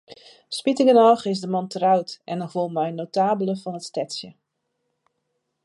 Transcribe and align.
Spitigernôch 0.57 1.25
is 1.31 1.41
de 1.43 1.49
man 1.53 1.67
troud, 1.73 2.09
en 2.31 2.39
noch 2.43 2.55
wol 2.57 2.71
mei 2.77 2.87
in 2.91 2.97
notabele 3.01 3.55
fan 3.63 3.77
it 3.79 3.87
stedsje. 3.89 4.29